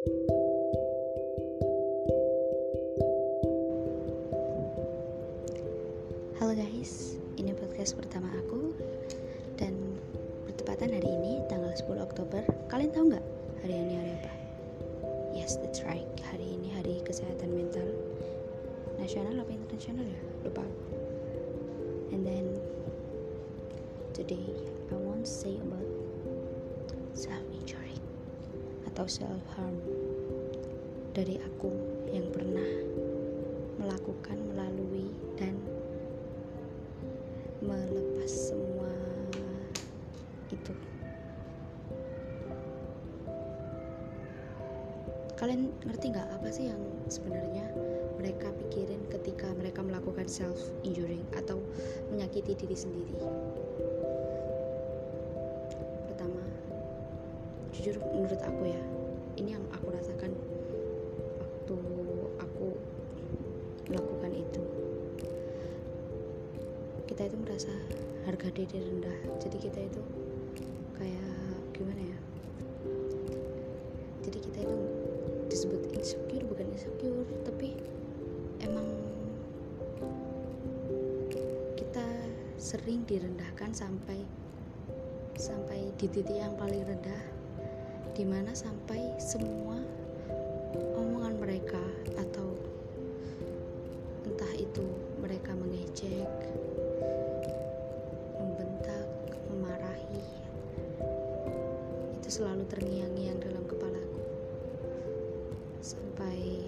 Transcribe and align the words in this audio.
Halo 0.00 0.16
guys, 6.56 7.20
ini 7.36 7.52
podcast 7.52 8.00
pertama 8.00 8.32
aku 8.32 8.72
dan 9.60 9.76
bertepatan 10.48 10.96
hari 10.96 11.04
ini 11.04 11.44
tanggal 11.52 11.68
10 11.76 12.00
Oktober. 12.00 12.40
Kalian 12.72 12.96
tahu 12.96 13.12
nggak 13.12 13.20
hari 13.60 13.76
ini 13.76 13.92
hari 14.00 14.12
apa? 14.16 14.32
Yes, 15.36 15.60
that's 15.60 15.84
right. 15.84 16.08
Hari 16.32 16.48
ini 16.48 16.72
hari 16.80 17.04
kesehatan 17.04 17.52
mental 17.52 17.92
nasional 18.96 19.36
apa 19.36 19.52
internasional 19.52 20.08
ya? 20.08 20.20
Lupa. 20.48 20.64
And 22.08 22.24
then 22.24 22.56
today 24.16 24.48
I 24.88 24.96
want 24.96 25.28
to 25.28 25.32
say 25.44 25.60
about 25.60 25.84
self 27.12 27.49
atau 29.00 29.24
self 29.24 29.44
harm 29.56 29.80
dari 31.16 31.40
aku 31.40 31.72
yang 32.12 32.28
pernah 32.36 32.68
melakukan 33.80 34.36
melalui 34.52 35.08
dan 35.40 35.56
melepas 37.64 38.28
semua 38.28 38.92
itu. 40.52 40.76
Kalian 45.32 45.72
ngerti 45.88 46.12
nggak 46.12 46.28
apa 46.36 46.48
sih 46.52 46.68
yang 46.68 46.84
sebenarnya 47.08 47.72
mereka 48.20 48.52
pikirin 48.52 49.00
ketika 49.08 49.48
mereka 49.56 49.80
melakukan 49.80 50.28
self 50.28 50.60
injuring 50.84 51.24
atau 51.40 51.56
menyakiti 52.12 52.52
diri 52.52 52.76
sendiri 52.76 53.16
jujur 57.80 57.96
menurut 58.12 58.36
aku 58.44 58.68
ya 58.68 58.82
ini 59.40 59.56
yang 59.56 59.64
aku 59.72 59.88
rasakan 59.88 60.36
waktu 61.40 61.76
aku 62.44 62.76
melakukan 63.88 64.32
itu. 64.36 64.62
Kita 67.08 67.24
itu 67.24 67.36
merasa 67.40 67.72
harga 68.28 68.52
diri 68.52 68.84
rendah. 68.84 69.16
Jadi 69.40 69.56
kita 69.56 69.80
itu 69.80 70.02
kayak 71.00 71.56
gimana 71.72 72.04
ya? 72.04 72.18
Jadi 74.28 74.38
kita 74.44 74.58
itu 74.60 74.76
disebut 75.48 75.80
insecure 75.96 76.44
bukan 76.52 76.68
insecure 76.76 77.24
tapi 77.48 77.80
emang 78.60 78.84
kita 81.80 82.04
sering 82.60 83.08
direndahkan 83.08 83.72
sampai 83.72 84.20
sampai 85.40 85.88
di 85.96 86.06
titik 86.12 86.36
yang 86.36 86.52
paling 86.60 86.84
rendah 86.84 87.39
di 88.10 88.26
mana 88.26 88.50
sampai 88.50 89.14
semua 89.22 89.78
omongan 90.98 91.38
mereka 91.38 91.82
atau 92.18 92.58
entah 94.26 94.50
itu 94.58 94.82
mereka 95.22 95.54
mengejek 95.54 96.26
membentak 98.34 99.06
memarahi 99.46 100.26
itu 102.18 102.28
selalu 102.28 102.66
terngiang-ngiang 102.66 103.38
dalam 103.38 103.62
kepalaku. 103.70 104.22
Sampai 105.78 106.66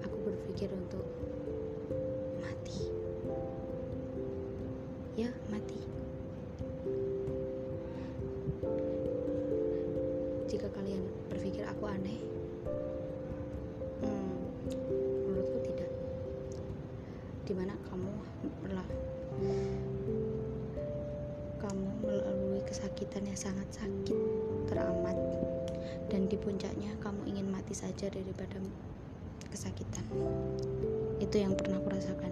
aku 0.00 0.16
berpikir 0.24 0.72
untuk 0.72 1.04
mati. 2.40 2.88
Ya 5.20 5.28
mati 5.52 5.91
aku 11.82 11.90
aneh. 11.98 12.22
Hmm, 14.06 14.38
menurutku 15.26 15.58
tidak. 15.66 15.90
Di 17.42 17.50
mana 17.58 17.74
kamu 17.90 18.06
melah 18.62 18.86
kamu 21.58 21.88
melalui 22.06 22.62
kesakitan 22.70 23.26
yang 23.26 23.34
sangat 23.34 23.66
sakit 23.74 24.14
teramat. 24.70 25.18
Dan 26.06 26.30
di 26.30 26.38
puncaknya 26.38 26.94
kamu 27.02 27.26
ingin 27.26 27.50
mati 27.50 27.74
saja 27.74 28.06
daripada 28.06 28.62
kesakitan. 29.50 30.06
Itu 31.18 31.34
yang 31.34 31.58
pernah 31.58 31.82
aku 31.82 31.98
rasakan. 31.98 32.30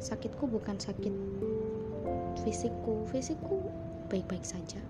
Sakitku 0.00 0.48
bukan 0.48 0.80
sakit 0.80 1.12
fisikku. 2.40 3.04
Fisikku 3.12 3.68
baik-baik 4.08 4.48
saja 4.48 4.80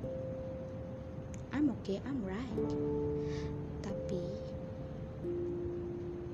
I'm 1.60 1.76
okay, 1.84 2.00
I'm 2.09 2.25
right. 2.25 2.72
Tapi 3.84 4.22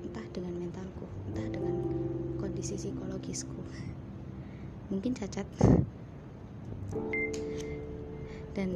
entah 0.06 0.22
dengan 0.30 0.54
mentalku 0.54 1.02
entah 1.26 1.50
dengan 1.50 1.82
kondisi 2.38 2.78
psikologisku. 2.78 3.58
Mungkin 4.86 5.18
cacat. 5.18 5.42
Dan 8.54 8.70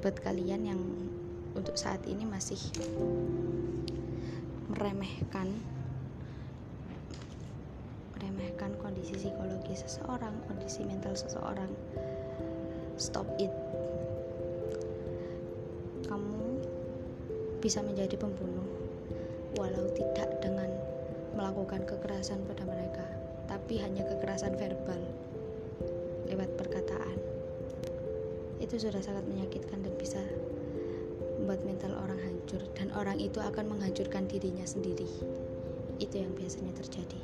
buat 0.00 0.16
kalian 0.24 0.64
yang 0.64 0.80
untuk 1.52 1.76
saat 1.76 2.00
ini 2.08 2.24
masih 2.24 2.56
meremehkan 4.72 5.52
meremehkan 8.16 8.80
kondisi 8.80 9.12
psikologi 9.12 9.76
seseorang 9.76 10.32
kondisi 10.48 10.88
mental 10.88 11.12
seseorang 11.12 11.68
stop 12.96 13.28
it 13.36 13.52
bisa 17.62 17.78
menjadi 17.78 18.18
pembunuh 18.18 18.66
walau 19.54 19.86
tidak 19.94 20.42
dengan 20.42 20.66
melakukan 21.38 21.86
kekerasan 21.86 22.42
pada 22.50 22.66
mereka 22.66 23.06
tapi 23.46 23.78
hanya 23.78 24.02
kekerasan 24.02 24.58
verbal 24.58 24.98
lewat 26.26 26.50
perkataan. 26.56 27.18
Itu 28.58 28.80
sudah 28.80 29.04
sangat 29.04 29.28
menyakitkan 29.28 29.84
dan 29.84 29.94
bisa 30.00 30.18
membuat 31.36 31.60
mental 31.66 31.92
orang 31.98 32.16
hancur 32.22 32.62
dan 32.72 32.88
orang 32.96 33.20
itu 33.20 33.42
akan 33.42 33.76
menghancurkan 33.76 34.24
dirinya 34.30 34.64
sendiri. 34.64 35.06
Itu 36.00 36.14
yang 36.16 36.32
biasanya 36.32 36.72
terjadi. 36.80 37.20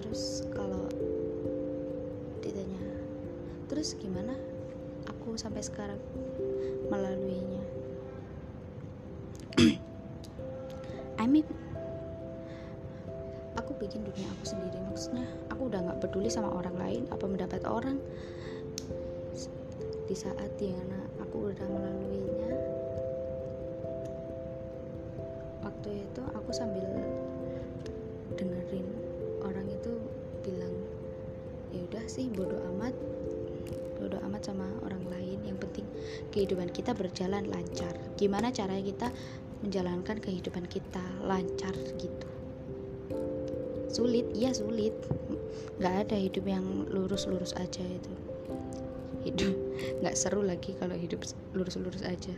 Terus 0.00 0.48
kalau 0.56 0.88
ditanya 2.40 2.82
terus 3.68 3.92
gimana? 4.00 4.32
Aku 5.04 5.36
sampai 5.36 5.60
sekarang 5.60 6.00
melaluinya. 6.88 7.62
I 11.22 11.26
mean 11.30 11.46
aku 13.54 13.72
bikin 13.80 14.04
dunia 14.04 14.28
aku 14.38 14.44
sendiri. 14.44 14.78
Maksudnya 14.90 15.26
aku 15.48 15.72
udah 15.72 15.80
nggak 15.80 16.00
peduli 16.04 16.28
sama 16.28 16.52
orang 16.52 16.76
lain 16.76 17.02
apa 17.08 17.24
mendapat 17.24 17.62
orang. 17.64 17.98
Di 20.04 20.12
saat 20.12 20.52
Diana 20.60 21.00
aku 21.24 21.48
udah 21.48 21.64
melaluinya 21.64 22.52
waktu 25.64 26.04
itu 26.04 26.22
aku 26.36 26.52
sambil 26.52 26.84
dengerin 28.36 28.84
orang 29.40 29.64
itu 29.64 29.96
bilang 30.44 30.76
ya 31.72 31.80
udah 31.88 32.04
sih 32.04 32.28
bodoh 32.28 32.60
amat. 32.76 32.92
Bodoh 33.96 34.20
amat 34.28 34.44
sama 34.44 34.68
orang 34.84 35.04
lain 35.08 35.23
kehidupan 36.34 36.74
kita 36.74 36.90
berjalan 36.98 37.46
lancar. 37.46 37.94
Gimana 38.18 38.50
caranya 38.50 38.82
kita 38.82 39.08
menjalankan 39.62 40.18
kehidupan 40.18 40.66
kita 40.66 41.06
lancar 41.22 41.70
gitu? 41.94 42.28
Sulit 43.86 44.26
iya 44.34 44.50
sulit. 44.50 44.98
Nggak 45.78 46.10
ada 46.10 46.16
hidup 46.18 46.42
yang 46.50 46.66
lurus-lurus 46.90 47.54
aja 47.54 47.86
itu. 47.86 48.12
Hidup 49.22 49.54
nggak 50.02 50.18
seru 50.18 50.42
lagi 50.42 50.74
kalau 50.74 50.98
hidup 50.98 51.22
lurus-lurus 51.54 52.02
aja. 52.02 52.34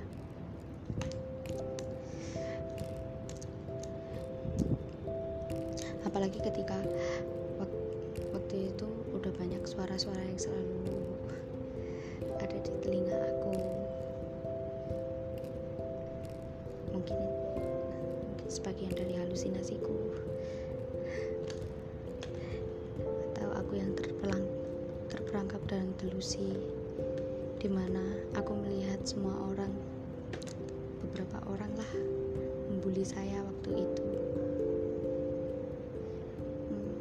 Apalagi 6.04 6.44
ketika 6.44 6.76
waktu 8.36 8.72
itu 8.76 8.88
udah 9.16 9.32
banyak 9.40 9.64
suara-suara 9.64 10.20
yang 10.20 10.40
selalu 10.40 11.05
dalam 25.76 25.92
delusi 26.00 26.56
di 27.60 27.68
mana 27.68 28.00
aku 28.32 28.56
melihat 28.56 28.96
semua 29.04 29.36
orang. 29.52 29.68
Beberapa 31.04 31.36
orang 31.52 31.68
lah 31.76 31.92
membuli 32.72 33.04
saya 33.04 33.44
waktu 33.44 33.84
itu. 33.84 34.08
Hmm, 36.72 36.96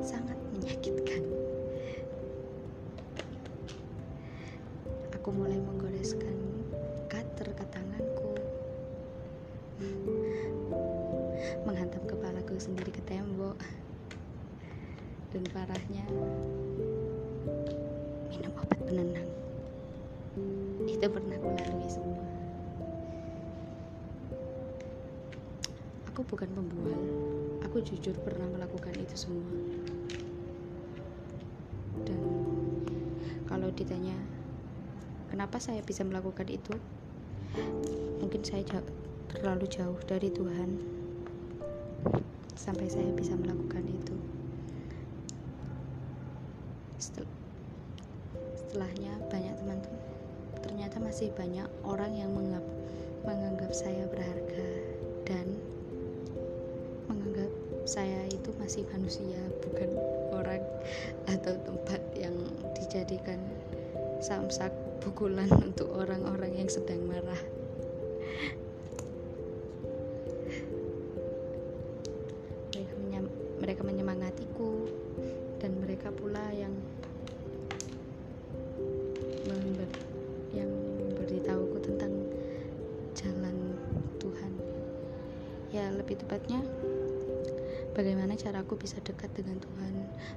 sangat 0.00 0.40
menyakitkan. 0.56 1.20
Aku 5.20 5.28
mulai 5.36 5.60
menggoreskan 5.60 6.64
cutter 7.12 7.52
ke 7.52 7.64
tanganku. 7.68 8.40
Menghantam 11.68 12.08
kepalaku 12.08 12.56
sendiri 12.56 12.88
ke 12.88 13.04
tembok 13.04 13.83
dan 15.34 15.42
parahnya. 15.50 16.06
Minum 18.30 18.54
obat 18.54 18.78
penenang. 18.86 19.26
Itu 20.86 21.06
pernah 21.10 21.34
aku 21.34 21.48
lalui 21.58 21.90
semua. 21.90 22.22
Aku 26.14 26.22
bukan 26.22 26.46
pembual. 26.54 27.02
Aku 27.66 27.82
jujur 27.82 28.14
pernah 28.22 28.46
melakukan 28.46 28.94
itu 28.94 29.26
semua. 29.26 29.50
Dan 32.06 32.22
kalau 33.50 33.74
ditanya 33.74 34.14
kenapa 35.34 35.58
saya 35.58 35.82
bisa 35.82 36.06
melakukan 36.06 36.46
itu? 36.46 36.78
Mungkin 38.22 38.46
saya 38.46 38.62
jauh, 38.62 38.86
terlalu 39.34 39.66
jauh 39.66 39.98
dari 40.06 40.30
Tuhan. 40.30 40.78
Sampai 42.54 42.86
saya 42.86 43.10
bisa 43.10 43.34
melakukan 43.34 43.82
itu 43.90 44.14
setelahnya 47.04 49.12
banyak 49.28 49.54
teman-teman. 49.60 50.02
Ternyata 50.64 50.96
masih 51.02 51.28
banyak 51.36 51.68
orang 51.84 52.16
yang 52.16 52.32
menganggap 52.32 52.64
menganggap 53.24 53.72
saya 53.72 54.04
berharga 54.08 54.68
dan 55.24 55.56
menganggap 57.08 57.48
saya 57.84 58.28
itu 58.28 58.52
masih 58.60 58.84
manusia 58.92 59.40
bukan 59.64 59.90
orang 60.32 60.60
atau 61.28 61.56
tempat 61.64 62.00
yang 62.16 62.36
dijadikan 62.76 63.40
samsak 64.20 64.72
pukulan 65.00 65.48
untuk 65.68 65.88
orang-orang 65.92 66.64
yang 66.64 66.68
sedang 66.68 67.00
marah 67.04 67.40
ya 85.74 85.90
lebih 85.90 86.14
tepatnya 86.22 86.62
bagaimana 87.98 88.38
caraku 88.38 88.78
bisa 88.78 89.02
dekat 89.02 89.34
dengan 89.34 89.58
Tuhan 89.58 89.94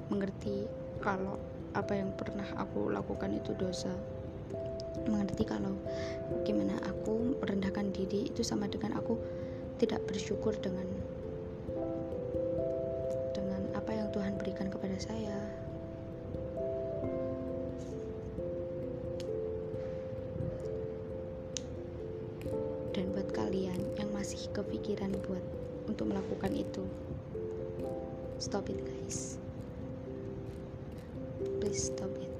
mengerti 0.09 0.65
kalau 0.97 1.37
apa 1.77 1.93
yang 1.93 2.09
pernah 2.17 2.49
aku 2.57 2.89
lakukan 2.89 3.37
itu 3.37 3.53
dosa. 3.53 3.93
Mengerti 5.05 5.45
kalau 5.45 5.77
gimana 6.41 6.73
aku 6.89 7.37
merendahkan 7.37 7.93
diri 7.93 8.33
itu 8.33 8.41
sama 8.41 8.65
dengan 8.65 8.97
aku 8.97 9.13
tidak 9.77 10.01
bersyukur 10.09 10.57
dengan 10.57 10.89
dengan 13.37 13.61
apa 13.77 13.93
yang 13.93 14.09
Tuhan 14.09 14.41
berikan 14.41 14.73
kepada 14.73 14.97
saya 14.97 15.37
masih 24.17 24.49
kepikiran 24.49 25.13
buat 25.29 25.45
untuk 25.85 26.09
melakukan 26.09 26.49
itu. 26.57 26.81
Stop 28.41 28.65
it 28.73 28.81
guys. 28.81 29.37
Please 31.61 31.93
stop 31.93 32.09
it. 32.17 32.33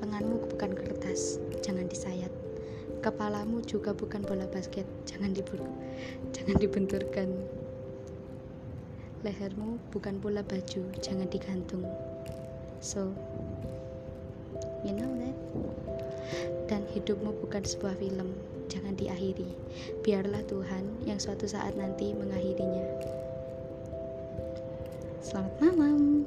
Lenganmu 0.00 0.48
bukan 0.48 0.72
kertas 0.72 1.36
jangan 1.60 1.84
disayat. 1.92 2.32
Kepalamu 3.04 3.60
juga 3.68 3.92
bukan 3.92 4.24
bola 4.24 4.48
basket 4.48 4.88
jangan 5.04 5.36
jangan 6.32 6.56
dibenturkan. 6.56 7.28
Lehermu 9.20 9.76
bukan 9.92 10.16
bola 10.24 10.40
baju 10.40 10.88
jangan 11.04 11.28
digantung. 11.28 11.84
So 12.80 13.12
you 14.88 14.96
know 14.96 15.12
that? 15.20 15.36
Dan 16.64 16.88
hidupmu 16.96 17.36
bukan 17.44 17.60
sebuah 17.60 18.00
film 18.00 18.32
jangan 18.70 18.94
diakhiri. 18.94 19.50
Biarlah 20.06 20.46
Tuhan 20.46 21.02
yang 21.02 21.18
suatu 21.18 21.50
saat 21.50 21.74
nanti 21.74 22.14
mengakhirinya. 22.14 22.86
Selamat 25.20 25.54
malam 25.58 26.24